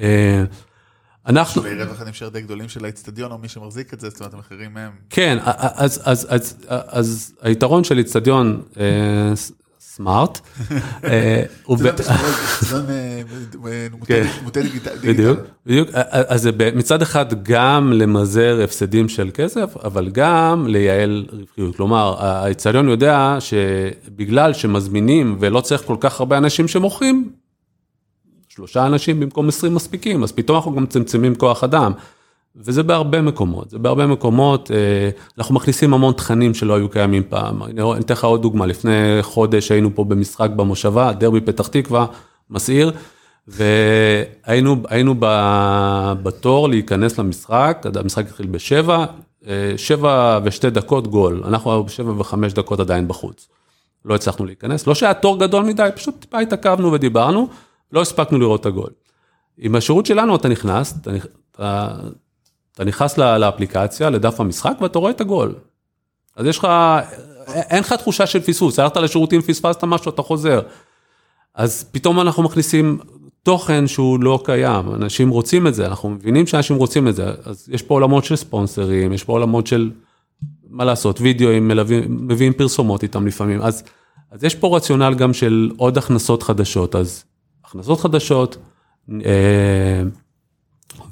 [0.00, 0.44] אה,
[1.26, 1.62] אנחנו...
[1.62, 4.76] שווי רווח הנמשר די גדולים של האיצטדיון או מי שמחזיק את זה, זאת אומרת המחירים
[4.76, 4.90] הם...
[5.10, 9.32] כן, אז, אז, אז, אז היתרון של איצטדיון אה,
[9.96, 10.40] סמארט.
[11.04, 11.42] אה.
[15.02, 21.76] בדיוק, בדיוק, אז מצד אחד גם למזער הפסדים של כסף, אבל גם לייעל רווחיות.
[21.76, 27.30] כלומר, האיצטדיון יודע שבגלל שמזמינים ולא צריך כל כך הרבה אנשים שמוכרים,
[28.48, 31.92] שלושה אנשים במקום 20 מספיקים, אז פתאום אנחנו גם מצמצמים כוח אדם.
[32.56, 37.62] וזה בהרבה מקומות, זה בהרבה מקומות, אה, אנחנו מכניסים המון תכנים שלא היו קיימים פעם.
[37.62, 42.06] אני אתן לך עוד דוגמה, לפני חודש היינו פה במשחק במושבה, דרבי פתח תקווה,
[42.50, 42.92] מסעיר,
[43.48, 45.14] והיינו
[46.22, 49.04] בתור להיכנס למשחק, המשחק התחיל בשבע,
[49.46, 53.48] אה, שבע ושתי דקות גול, אנחנו בשבע וחמש דקות עדיין בחוץ.
[54.04, 57.48] לא הצלחנו להיכנס, לא שהיה תור גדול מדי, פשוט טיפה התעכבנו ודיברנו,
[57.92, 58.90] לא הספקנו לראות את הגול.
[59.58, 60.94] עם השירות שלנו אתה נכנס,
[61.50, 61.94] אתה,
[62.74, 65.54] אתה, נכנס לאפליקציה, לדף המשחק, ואתה רואה את הגול.
[66.36, 66.68] אז יש לך,
[67.46, 70.60] אין לך תחושה של פספוס, הלכת לשירותים, פספסת משהו, אתה חוזר.
[71.54, 72.98] אז פתאום אנחנו מכניסים
[73.42, 77.68] תוכן שהוא לא קיים, אנשים רוצים את זה, אנחנו מבינים שאנשים רוצים את זה, אז
[77.72, 79.90] יש פה עולמות של ספונסרים, יש פה עולמות של,
[80.70, 83.82] מה לעשות, וידאוים, מלווים, מביאים פרסומות איתם לפעמים, אז,
[84.30, 87.24] אז יש פה רציונל גם של עוד הכנסות חדשות, אז
[87.64, 88.56] הכנסות חדשות,
[89.24, 90.02] אה,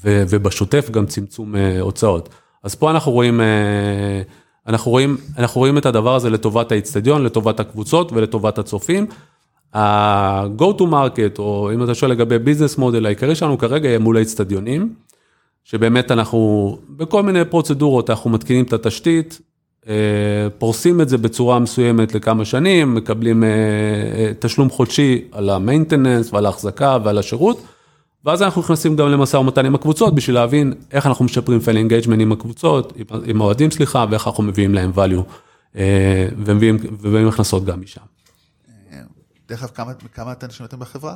[0.05, 2.29] ובשוטף גם צמצום אה, הוצאות.
[2.63, 4.23] אז פה אנחנו רואים, אה,
[4.67, 9.07] אנחנו רואים, אנחנו רואים את הדבר הזה לטובת האיצטדיון, לטובת הקבוצות ולטובת הצופים.
[9.75, 14.17] ה-go to market, או אם אתה שואל לגבי ביזנס מודל, העיקרי שלנו כרגע יהיה מול
[14.17, 14.95] האיצטדיונים,
[15.65, 19.41] שבאמת אנחנו, בכל מיני פרוצדורות, אנחנו מתקינים את התשתית,
[19.89, 19.95] אה,
[20.59, 23.45] פורסים את זה בצורה מסוימת לכמה שנים, מקבלים
[24.39, 27.63] תשלום חודשי על ה maintenance ועל ההחזקה ועל השירות,
[28.25, 32.21] ואז אנחנו נכנסים גם למשא ומתן עם הקבוצות בשביל להבין איך אנחנו משפרים fan engagement
[32.21, 32.93] עם הקבוצות,
[33.25, 35.23] עם- האוהדים סליחה, ואיך אנחנו מביאים להם value,
[35.77, 38.01] אה, ומביאים ומביאים הכנסות גם משם.
[39.49, 41.15] דרך אגב, כמה, כמה אנשים אתם בחברה?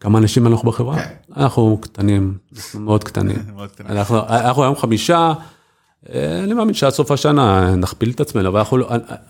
[0.00, 0.96] כמה אנשים אנחנו בחברה?
[0.98, 1.14] כן.
[1.36, 3.36] אנחנו קטנים, אנחנו מאוד קטנים.
[3.90, 5.32] אנחנו, אנחנו היום חמישה,
[6.12, 8.88] אה, אני מאמין שעד סוף השנה נכפיל את עצמנו, אבל אנחנו לא-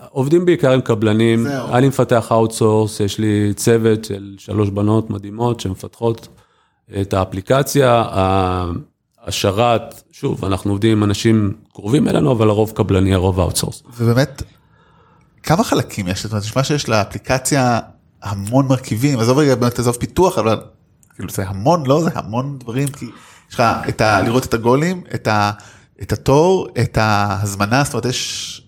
[0.09, 1.47] עובדים בעיקר עם קבלנים.
[1.47, 6.27] אני מפתח outsource, יש לי צוות של שלוש בנות מדהימות שמפתחות
[7.01, 8.03] את האפליקציה,
[9.25, 13.83] השרת, שוב, אנחנו עובדים עם אנשים קרובים אלינו, אבל הרוב קבלני, הרוב outsource.
[13.97, 14.43] ובאמת,
[15.43, 16.23] כמה חלקים יש?
[16.23, 17.79] זאת אומרת, נשמע שיש לאפליקציה
[18.23, 20.61] המון מרכיבים, עזוב רגע באמת עזוב פיתוח, אבל
[21.15, 22.01] כאילו זה המון, לא?
[22.03, 23.05] זה המון דברים, כי
[23.49, 24.21] יש לך את ה...
[24.21, 25.51] לראות את הגולים, את, ה,
[26.01, 28.61] את התור, את ההזמנה, זאת אומרת, יש...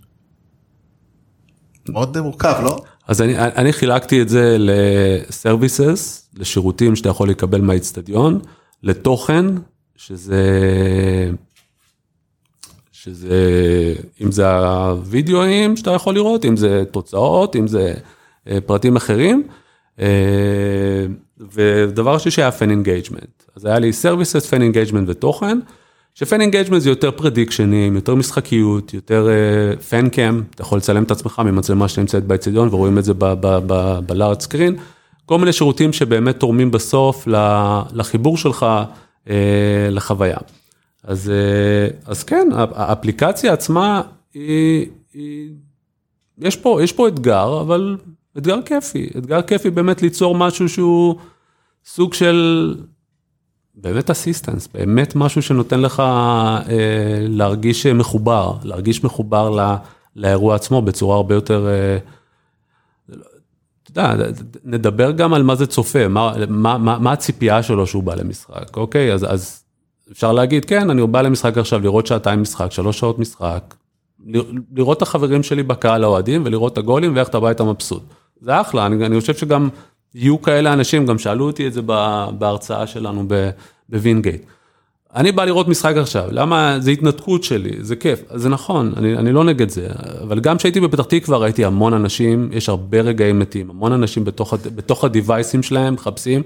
[1.89, 2.83] מאוד מורכב, לא?
[3.11, 8.39] אז אני, אני חילקתי את זה לסרוויסס, לשירותים שאתה יכול לקבל מהאיצטדיון,
[8.83, 9.45] לתוכן,
[9.95, 10.41] שזה,
[12.91, 13.43] שזה,
[14.21, 17.93] אם זה הווידאוים שאתה יכול לראות, אם זה תוצאות, אם זה
[18.47, 19.47] אה, פרטים אחרים.
[19.99, 21.05] אה,
[21.53, 23.43] ודבר שלישי היה fan engagement.
[23.55, 25.59] אז היה לי services, fan engagement ותוכן,
[26.15, 29.29] ש fan engagement זה יותר פרדיקשנים, יותר משחקיות, יותר
[29.89, 33.13] fan cam, אתה יכול לצלם את עצמך ממצלמה שנמצאת באצטדיון ורואים את זה
[34.05, 34.75] ב large screen.
[35.25, 37.27] כל מיני שירותים שבאמת תורמים בסוף
[37.93, 38.65] לחיבור שלך
[39.29, 40.37] אה, לחוויה.
[41.03, 44.01] אז, אה, אז כן, האפליקציה עצמה
[44.33, 45.49] היא, היא
[46.37, 47.97] יש פה, יש פה אתגר, אבל
[48.37, 51.15] אתגר כיפי, אתגר כיפי באמת ליצור משהו שהוא
[51.85, 52.75] סוג של
[53.81, 56.65] באמת אסיסטנס, באמת משהו שנותן לך אה,
[57.19, 59.75] להרגיש מחובר, להרגיש מחובר ל,
[60.15, 61.97] לאירוע עצמו בצורה הרבה יותר, אה,
[63.83, 64.31] אתה יודע,
[64.65, 68.77] נדבר גם על מה זה צופה, מה, מה, מה, מה הציפייה שלו שהוא בא למשחק,
[68.77, 69.13] אוקיי?
[69.13, 69.63] אז, אז
[70.11, 73.75] אפשר להגיד, כן, אני בא למשחק עכשיו לראות שעתיים משחק, שלוש שעות משחק,
[74.75, 78.03] לראות את החברים שלי בקהל האוהדים ולראות את הגולים ואיך אתה בא איתם מבסוט.
[78.41, 79.69] זה אחלה, אני, אני חושב שגם
[80.15, 81.81] יהיו כאלה אנשים, גם שאלו אותי את זה
[82.37, 83.27] בהרצאה שלנו
[83.89, 84.41] בווינגייט.
[85.15, 86.75] אני בא לראות משחק עכשיו, למה?
[86.79, 89.87] זה התנתקות שלי, זה כיף, זה נכון, אני, אני לא נגד זה,
[90.23, 94.53] אבל גם כשהייתי בפתח תקווה ראיתי המון אנשים, יש הרבה רגעים מתים, המון אנשים בתוך,
[94.75, 96.41] בתוך הדיווייסים שלהם מחפשים.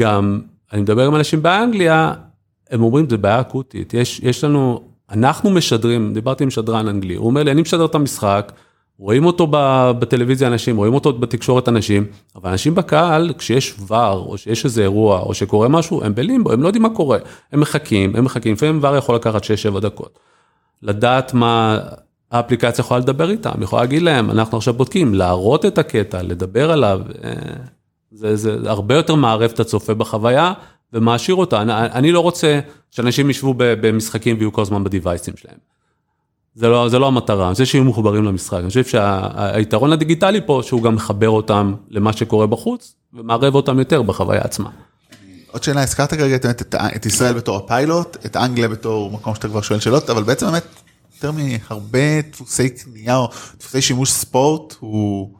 [0.00, 0.40] גם,
[0.72, 2.12] אני מדבר עם אנשים באנגליה,
[2.70, 7.26] הם אומרים, זה בעיה אקוטית, יש, יש לנו, אנחנו משדרים, דיברתי עם שדרן אנגלי, הוא
[7.26, 8.52] אומר לי, אני משדר את המשחק,
[8.98, 9.46] רואים אותו
[9.98, 12.06] בטלוויזיה אנשים, רואים אותו בתקשורת אנשים,
[12.36, 16.62] אבל אנשים בקהל, כשיש ור, או שיש איזה אירוע, או שקורה משהו, הם בלימבו, הם
[16.62, 17.18] לא יודעים מה קורה,
[17.52, 19.42] הם מחכים, הם מחכים, לפעמים ור יכול לקחת
[19.76, 20.18] 6-7 דקות.
[20.82, 21.78] לדעת מה
[22.30, 27.00] האפליקציה יכולה לדבר איתם, יכולה להגיד להם, אנחנו עכשיו בודקים, להראות את הקטע, לדבר עליו,
[28.10, 30.52] זה, זה הרבה יותר מערב את הצופה בחוויה,
[30.92, 31.62] ומעשיר אותה.
[31.62, 35.75] אני, אני לא רוצה שאנשים ישבו במשחקים ויהיו כל הזמן בדיווייסים שלהם.
[36.56, 38.58] זה לא, זה לא המטרה, זה שיהיו מחוברים למשחק.
[38.58, 44.02] אני חושב שהיתרון הדיגיטלי פה, שהוא גם מחבר אותם למה שקורה בחוץ, ומערב אותם יותר
[44.02, 44.70] בחוויה עצמה.
[45.52, 49.48] עוד שאלה, הזכרת כרגע את, את, את ישראל בתור הפיילוט, את אנגליה בתור מקום שאתה
[49.48, 50.64] כבר שואל שאלות, אבל בעצם באמת,
[51.14, 55.30] יותר מהרבה דפוסי קנייה או דפוסי שימוש ספורט, הוא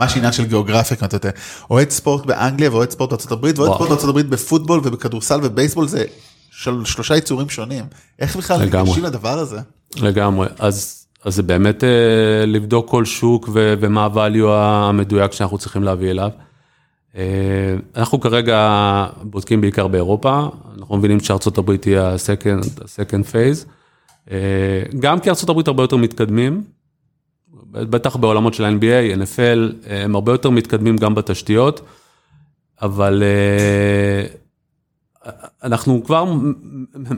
[0.00, 1.30] ממש עניין של גיאוגרפיה, כמו אתה יודע,
[1.70, 6.04] אוהד ספורט באנגליה ואוהד ספורט בארצות הברית, ואוהד ספורט בארצות הברית בפוטבול ובכדורסל ובייסבול, זה
[6.50, 7.84] של, שלושה יצורים שונים.
[8.18, 9.60] איך בכלל ניגשים לדבר הזה?
[10.00, 15.82] לגמרי, אז, אז זה באמת אה, לבדוק כל שוק ו, ומה הvalue המדויק שאנחנו צריכים
[15.82, 16.30] להביא אליו.
[17.16, 23.66] אה, אנחנו כרגע בודקים בעיקר באירופה, אנחנו מבינים שארצות הברית היא ה-second, phase.
[24.30, 26.64] אה, גם כי ארצות הברית הרבה יותר מתקדמים,
[27.72, 31.80] בטח בעולמות של NBA, NFL, הם הרבה יותר מתקדמים גם בתשתיות,
[32.82, 33.22] אבל
[35.64, 36.24] אנחנו כבר,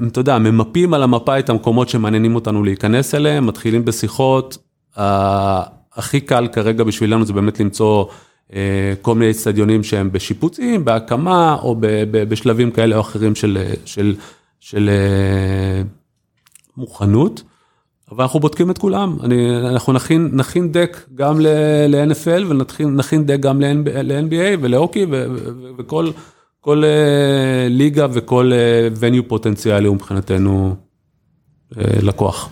[0.06, 4.58] אתה יודע, ממפים על המפה את המקומות שמעניינים אותנו להיכנס אליהם, מתחילים בשיחות,
[5.96, 8.04] הכי קל כרגע בשבילנו זה באמת למצוא
[8.54, 11.76] אה, כל מיני אצטדיונים שהם בשיפוצים, בהקמה או
[12.10, 14.14] בשלבים כאלה או אחרים של, של,
[14.60, 15.82] של אה,
[16.76, 17.42] מוכנות.
[18.10, 23.60] אבל אנחנו בודקים את כולם, אני, אנחנו נכין, נכין דק גם ל-NFL ונכין דק גם
[23.60, 25.06] ל-NBA ולהוקי
[25.78, 26.10] וכל
[26.64, 28.52] כל, uh, ליגה וכל
[28.92, 30.76] uh, פוטנציאלי הוא מבחינתנו
[31.72, 32.48] uh, לקוח.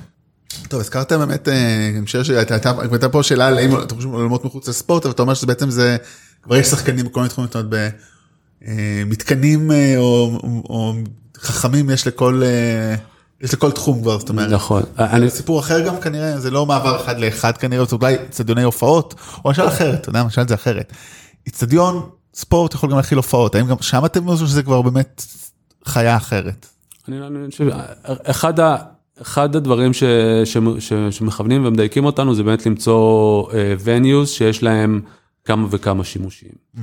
[0.68, 5.04] טוב, הזכרתם באמת, אני חושב שהייתה פה שאלה על האם אתם חושבים עולמות מחוץ לספורט,
[5.04, 5.96] אבל אתה אומר שבעצם זה,
[6.42, 7.92] כבר יש שחקנים בכל מיני תחומים, זאת אומרת,
[9.06, 10.94] במתקנים או, או
[11.36, 12.42] חכמים יש לכל...
[13.40, 14.50] יש לכל תחום כבר, זאת אומרת.
[14.50, 14.82] נכון.
[14.98, 15.30] אני...
[15.30, 19.50] סיפור אחר גם כנראה, זה לא מעבר אחד לאחד כנראה, זה אולי אצטדיוני הופעות, או
[19.50, 20.92] למשל אחרת, אתה יודע, את זה אחרת.
[21.48, 25.24] אצטדיון ספורט יכול גם להכיל הופעות, האם גם שם אתם חושבים שזה כבר באמת
[25.84, 26.66] חיה אחרת?
[27.08, 27.18] אני
[27.50, 27.68] חושב,
[28.04, 28.76] אחד, ה,
[29.22, 30.04] אחד הדברים ש,
[30.44, 35.00] ש, ש, שמכוונים ומדייקים אותנו זה באמת למצוא uh, venues שיש להם
[35.44, 36.50] כמה וכמה שימושים.
[36.76, 36.78] Mm.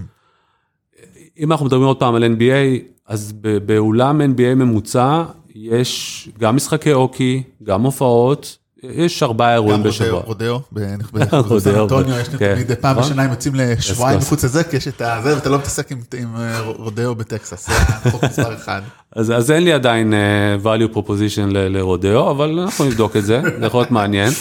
[1.39, 3.33] אם אנחנו מדברים עוד פעם על NBA, אז
[3.65, 5.23] באולם NBA ממוצע
[5.55, 10.20] יש גם משחקי אוקי, גם הופעות, יש ארבעה אירועים בשבוע.
[10.20, 12.56] גם רודאו, בסן אנטוניו, יש כן.
[12.56, 13.12] תמיד פעם נכון.
[13.12, 16.60] בשנה הם יוצאים לשבועיים מחוץ לזה, כי יש את זה, ואתה לא מתעסק עם אה,
[16.60, 18.82] רודאו בטקסס, זה החוק מספר אחד.
[19.15, 23.80] אז אין לי עדיין אה, value proposition לרודאו, אבל אנחנו נבדוק את זה, זה יכול
[23.80, 24.34] להיות מעניין.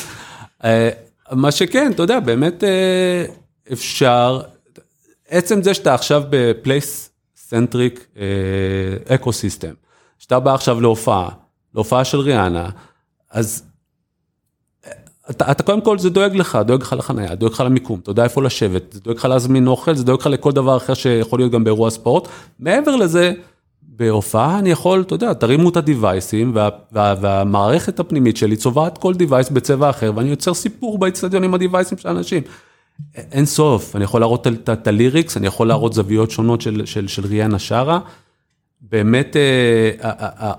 [0.65, 0.89] אה,
[1.33, 2.65] מה שכן, אתה יודע, באמת
[3.73, 4.41] אפשר,
[5.29, 8.07] עצם זה שאתה עכשיו ב place
[9.09, 9.73] centric ecosystem.
[10.19, 11.29] שאתה בא עכשיו להופעה,
[11.75, 12.69] להופעה של ריאנה,
[13.31, 13.63] אז
[15.31, 18.25] אתה, אתה קודם כל זה דואג לך, דואג לך לחניה, דואג לך למיקום, אתה יודע
[18.25, 21.53] איפה לשבת, זה דואג לך להזמין אוכל, זה דואג לך לכל דבר אחר שיכול להיות
[21.53, 22.29] גם באירוע ספורט.
[22.59, 23.33] מעבר לזה,
[23.83, 29.15] בהופעה אני יכול, אתה יודע, תרימו את הדיווייסים, וה, וה, והמערכת הפנימית שלי צובעת כל
[29.15, 32.43] device בצבע אחר, ואני יוצר סיפור באצטדיון עם הדיווייסים של אנשים.
[33.15, 37.27] אין סוף, אני יכול להראות את הליריקס, אני יכול להראות זוויות שונות של, של, של
[37.27, 38.01] ריאנה שרה.
[38.81, 39.91] באמת אה,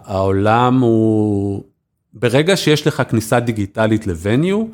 [0.05, 1.63] העולם הוא,
[2.13, 4.65] ברגע שיש לך כניסה דיגיטלית לווניו,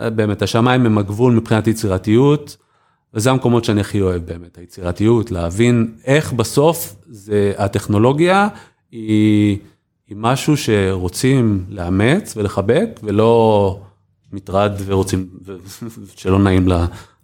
[0.00, 2.56] אה, באמת השמיים הם הגבול מבחינת יצירתיות,
[3.14, 8.48] וזה המקומות שאני הכי אוהב באמת, היצירתיות, להבין איך בסוף זה, הטכנולוגיה
[8.92, 9.58] היא,
[10.08, 13.80] היא משהו שרוצים לאמץ ולחבק, ולא
[14.32, 15.28] מטרד ורוצים,
[16.16, 16.68] שלא נעים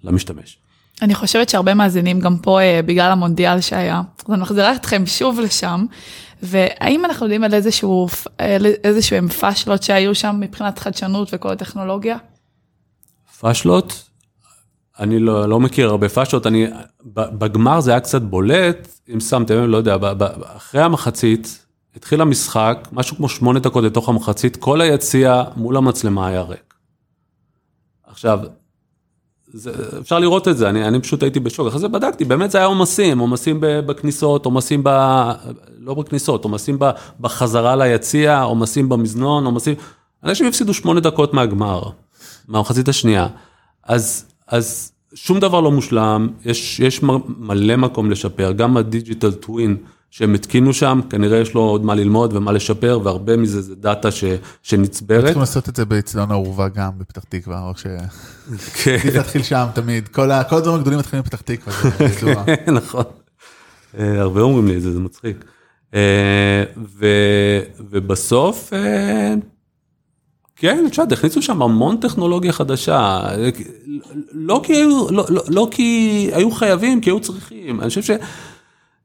[0.05, 0.62] למשתמש.
[1.03, 5.41] אני חושבת שהרבה מאזינים גם פה אה, בגלל המונדיאל שהיה, אז אני מחזירה אתכם שוב
[5.41, 5.85] לשם,
[6.43, 8.09] והאם אנחנו יודעים על איזשהו,
[8.85, 12.17] איזשהם פאשלות שהיו שם מבחינת חדשנות וכל הטכנולוגיה?
[13.41, 14.09] פאשלות?
[14.99, 16.67] אני לא, לא מכיר הרבה פאשלות, אני,
[17.15, 19.97] בגמר זה היה קצת בולט, אם שמתם, לא יודע,
[20.57, 26.43] אחרי המחצית, התחיל המשחק, משהו כמו שמונה דקות לתוך המחצית, כל היציע מול המצלמה היה
[26.43, 26.75] ריק.
[28.07, 28.41] עכשיו,
[29.55, 32.59] זה, אפשר לראות את זה, אני, אני פשוט הייתי בשוק, אחרי זה בדקתי, באמת זה
[32.59, 34.89] היה עומסים, עומסים בכניסות, עומסים ב...
[35.79, 36.79] לא בכניסות, עומסים
[37.21, 39.75] בחזרה ליציע, עומסים במזנון, עומסים...
[40.25, 41.83] אנשים הפסידו שמונה דקות מהגמר,
[42.49, 43.29] מהמחצית השנייה.
[43.85, 47.01] אז, אז שום דבר לא מושלם, יש, יש
[47.39, 49.77] מלא מקום לשפר, גם ה digital twin.
[50.13, 54.11] שהם התקינו שם, כנראה יש לו עוד מה ללמוד ומה לשפר, והרבה מזה זה דאטה
[54.11, 54.25] ש,
[54.63, 55.25] שנצברת.
[55.25, 57.87] צריכים לעשות את זה באצטדיון האורווה גם בפתח תקווה, או ש...
[58.75, 58.97] כן.
[59.15, 62.45] להתחיל שם תמיד, כל הדברים הגדולים מתחילים בפתח תקווה, זה ידוע.
[62.73, 63.05] נכון.
[63.99, 65.45] אה, הרבה אומרים לי את זה, זה מצחיק.
[65.95, 66.65] אה,
[67.91, 69.35] ובסוף, אה,
[70.57, 73.21] כן, יודעת, הכניסו שם המון טכנולוגיה חדשה,
[74.33, 77.81] לא כי היו, לא, לא, לא כי היו חייבים, כי היו צריכים.
[77.81, 78.11] אני חושב ש...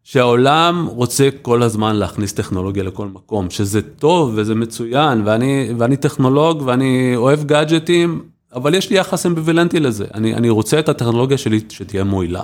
[0.09, 6.61] שהעולם רוצה כל הזמן להכניס טכנולוגיה לכל מקום, שזה טוב וזה מצוין, ואני, ואני טכנולוג
[6.65, 11.59] ואני אוהב גאדג'טים, אבל יש לי יחס אמביוולנטי לזה, אני, אני רוצה את הטכנולוגיה שלי
[11.69, 12.43] שתהיה מועילה.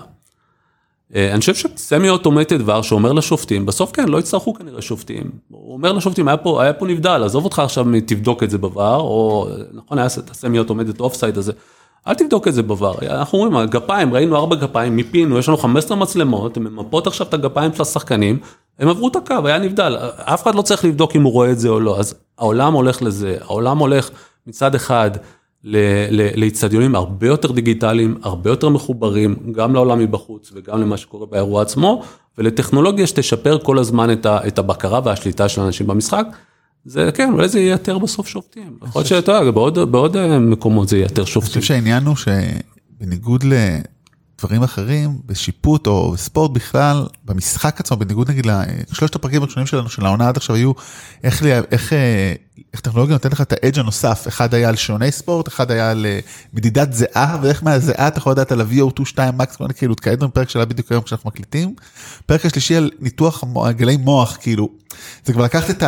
[1.15, 5.32] אה, אני חושב ש semi אוטומטי דבר שאומר לשופטים, בסוף כן, לא יצטרכו כנראה שופטים.
[5.49, 8.62] הוא אומר לשופטים, היה פה, היה פה נבדל, עזוב אותך עכשיו תבדוק את זה ב
[8.62, 11.52] VAR, או נכון, היה את ה semi automatic offside הזה.
[12.07, 15.57] אל תבדוק את זה ב VAR, אנחנו רואים, הגפיים, ראינו ארבע גפיים, מיפינו, יש לנו
[15.57, 18.39] 15 מצלמות, הן ממפות עכשיו את הגפיים של השחקנים,
[18.79, 21.59] הם עברו את הקו, היה נבדל, אף אחד לא צריך לבדוק אם הוא רואה את
[21.59, 24.09] זה או לא, אז העולם הולך לזה, העולם הולך
[24.47, 25.11] מצד אחד
[26.35, 32.03] לאיצטדיונים הרבה יותר דיגיטליים, הרבה יותר מחוברים, גם לעולם מבחוץ וגם למה שקורה באירוע עצמו,
[32.37, 36.25] ולטכנולוגיה שתשפר כל הזמן את הבקרה והשליטה של האנשים במשחק.
[36.85, 38.77] זה כן, אולי זה ייתר בסוף שופטים.
[38.87, 39.51] יכול להיות שאתה יודע,
[39.85, 41.53] בעוד אה, מקומות זה ייתר שופטים.
[41.53, 43.43] אני חושב שהעניין הוא שבניגוד
[44.43, 48.45] דברים אחרים, בשיפוט או בספורט בכלל, במשחק עצמו, בניגוד נגיד
[48.91, 50.71] לשלושת הפרקים הראשונים שלנו של העונה עד עכשיו היו,
[51.23, 52.33] איך, איך, אה,
[52.73, 56.05] איך טכנולוגיה נותנת לך את האדג' הנוסף, אחד היה על שעוני ספורט, אחד היה על
[56.05, 56.19] אה,
[56.53, 60.65] מדידת זיעה, ואיך מהזיעה אתה יכול לדעת על ה-VO2 2 מקס, כאילו התקעדנו פרק שלה
[60.65, 61.75] בדיוק היום כשאנחנו מקליטים.
[62.25, 64.69] פרק השלישי על ניתוח גלי מוח, כאילו,
[65.25, 65.83] זה כבר לקחת את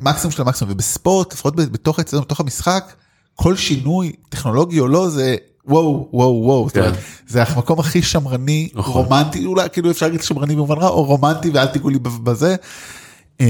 [0.00, 2.92] המקסימום של המקסימום, ובספורט, לפחות בתוך, בתוך המשחק,
[3.34, 6.90] כל שינוי טכנולוגי או לא, זה וואו וואו וואו, כן.
[7.28, 9.04] זה המקום הכי שמרני, נכון.
[9.04, 12.56] רומנטי, אולי כאילו אפשר להגיד שמרני במובן רע, או רומנטי ואל תיגעו לי בזה.
[13.40, 13.46] אמ,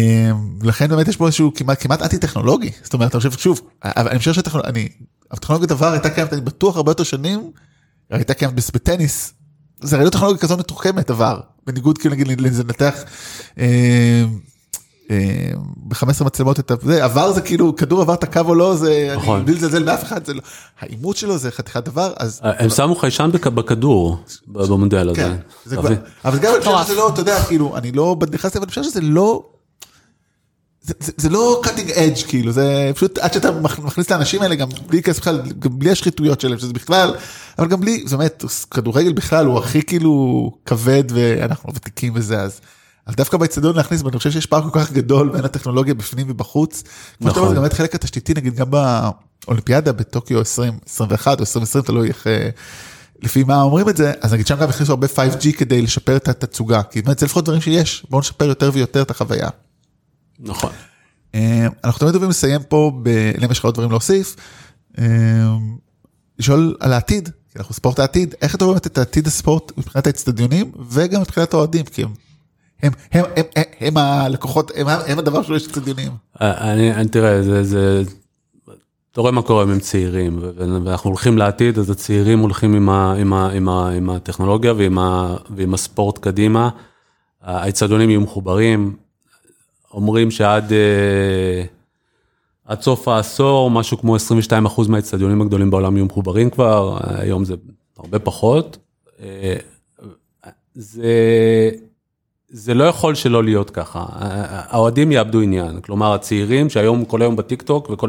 [0.62, 4.18] לכן באמת יש פה איזשהו כמעט כמעט אנטי טכנולוגי, זאת אומרת, אני חושב, שוב, אני
[4.18, 7.50] חושב שהטכנולוגיה דבר הייתה קיימת, אני בטוח הרבה יותר שנים,
[8.10, 9.32] הייתה קיימת בטניס,
[9.80, 12.94] זה הרי לא טכנולוגיה כזאת מתוחכמת עבר, בניגוד כאילו נגיד לנתח.
[15.12, 19.14] אמ, ב-15 מצלמות את זה, עבר זה כאילו, כדור עבר את הקו או לא, זה,
[19.16, 19.44] נכון.
[19.44, 20.40] בלי לזלזל באף אחד, זה לא,
[20.80, 22.40] האימות שלו זה חתיכת דבר, אז...
[22.42, 25.20] הם שמו חיישן בכדור, במודל הזה.
[25.20, 25.90] כן, זה כבר,
[26.24, 28.82] אבל גם אני חושב שזה לא, אתה יודע, כאילו, אני לא נכנס אבל אני חושב
[28.82, 29.44] שזה לא...
[30.84, 34.54] זה, זה, זה לא cutting edge כאילו זה פשוט עד שאתה מכניס את האנשים האלה
[34.54, 37.14] גם בלי כסף בכלל גם בלי השחיתויות שלהם שזה בכלל
[37.58, 42.60] אבל גם בלי זאת אומרת כדורגל בכלל הוא הכי כאילו כבד ואנחנו ותיקים וזה אז.
[43.06, 46.82] אז דווקא באצטדיון להכניס, ואני חושב שיש פער כל כך גדול בין הטכנולוגיה בפנים ובחוץ.
[47.20, 47.46] נכון.
[47.46, 52.48] כמו גם את חלק התשתיתי, נגיד גם באולימפיאדה בטוקיו 2021 או 2020, תלוי איך, אה,
[53.22, 56.28] לפי מה אומרים את זה, אז נגיד שם גם הכניסו הרבה 5G כדי לשפר את
[56.28, 59.48] התצוגה, כי באמת זה לפחות דברים שיש, בואו נשפר יותר ויותר את החוויה.
[60.40, 60.70] נכון.
[61.34, 62.92] אה, אנחנו תמיד אוהבים לסיים פה,
[63.44, 64.36] אם יש לך עוד דברים להוסיף,
[64.98, 65.04] אה,
[66.38, 70.72] לשאול על העתיד, כי אנחנו ספורט העתיד, איך אתה רואה את העתיד הספורט מבחינת האצטדיונים
[70.90, 72.14] וגם מבחינת האוהדים, כי הם
[72.82, 76.12] הם, הם, הם, הם, הם הלקוחות, הם, הם הדבר שלו יש קצת דיונים.
[76.40, 78.02] אני, אני תראה, זה, זה,
[79.12, 80.38] אתה רואה מה קורה עם צעירים,
[80.84, 84.98] ואנחנו הולכים לעתיד, אז הצעירים הולכים עם, ה, עם, ה, עם, ה, עם הטכנולוגיה ועם,
[84.98, 86.70] ה, ועם הספורט קדימה.
[87.42, 88.96] האצטדיונים יהיו מחוברים,
[89.92, 91.64] אומרים שעד אה,
[92.64, 97.54] עד סוף העשור, משהו כמו 22% מהאצטדיונים הגדולים בעולם יהיו מחוברים כבר, היום זה
[97.98, 98.78] הרבה פחות.
[99.22, 99.56] אה,
[100.74, 101.12] זה...
[102.54, 107.62] זה לא יכול שלא להיות ככה, האוהדים יאבדו עניין, כלומר הצעירים שהיום כל היום בטיק
[107.62, 108.08] טוק וכל,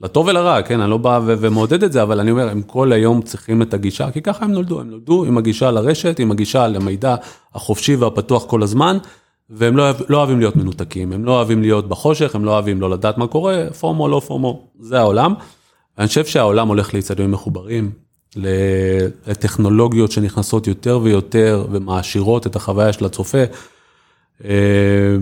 [0.00, 3.22] לטוב ולרע, כן, אני לא בא ומעודד את זה, אבל אני אומר, הם כל היום
[3.22, 7.16] צריכים את הגישה, כי ככה הם נולדו, הם נולדו עם הגישה לרשת, עם הגישה למידע
[7.54, 8.98] החופשי והפתוח כל הזמן,
[9.50, 12.90] והם לא, לא אוהבים להיות מנותקים, הם לא אוהבים להיות בחושך, הם לא אוהבים לא
[12.90, 15.34] לדעת מה קורה, פומו לא פומו, זה העולם.
[15.98, 17.90] אני חושב שהעולם הולך לאצטדיונים מחוברים,
[18.36, 23.44] לטכנולוגיות שנכנסות יותר ויותר ומעשירות את החוויה של הצופה.
[24.44, 25.16] אה,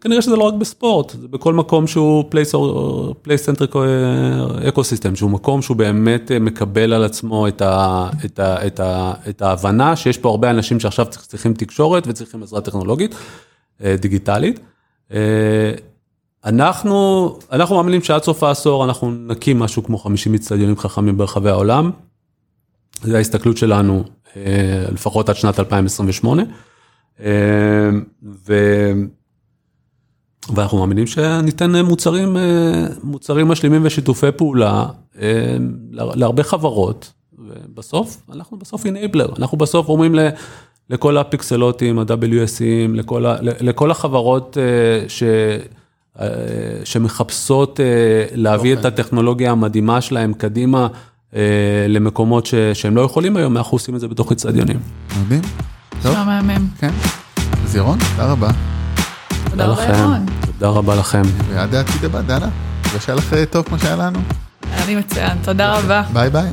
[0.00, 2.24] כנראה שזה לא רק בספורט, זה בכל מקום שהוא
[3.22, 3.74] place
[4.68, 8.80] centric ecosystem, שהוא מקום שהוא באמת אה, מקבל על עצמו את, ה, את, ה, את,
[8.80, 13.14] ה, את ההבנה שיש פה הרבה אנשים שעכשיו צריכים תקשורת וצריכים עזרה טכנולוגית,
[13.84, 14.60] אה, דיגיטלית.
[16.44, 21.90] אנחנו, אנחנו מאמינים שעד סוף העשור אנחנו נקים משהו כמו 50 אצטדיונים חכמים ברחבי העולם.
[23.02, 24.04] זו ההסתכלות שלנו
[24.92, 26.42] לפחות עד שנת 2028.
[27.20, 27.26] אמ,
[28.48, 28.54] ו...
[30.54, 34.86] ואנחנו מאמינים שניתן מוצרים, אה, מוצרים משלימים ושיתופי פעולה
[35.18, 35.22] אמ,
[35.90, 40.14] להרבה חברות, ובסוף, אנחנו בסוף אינבלר, אנחנו בסוף אומרים
[40.90, 45.22] לכל הפיקסלותים, ה-WSים, לכל, לכל החברות אה, ש...
[46.20, 46.26] אה,
[46.84, 47.80] שמחפשות
[48.34, 48.78] להביא okay.
[48.78, 48.88] את אוקיי.
[48.88, 50.88] הטכנולוגיה המדהימה שלהם קדימה
[51.88, 52.54] למקומות ש...
[52.54, 54.78] שהם לא יכולים היום, אנחנו עושים את זה בתוך אצטדיונים.
[55.20, 55.42] מדהים.
[56.10, 56.68] נשמע מהמם.
[56.78, 56.90] כן.
[57.64, 58.48] אז ירון, תודה רבה.
[59.50, 60.26] תודה רבה ירון.
[60.40, 61.22] תודה רבה לכם.
[61.48, 62.48] ועד העתיד הבא, דנה.
[62.94, 64.18] ושהיה לך טוב כמו שהיה לנו.
[64.72, 66.02] היה לי מצוין, תודה רבה.
[66.12, 66.50] ביי ביי.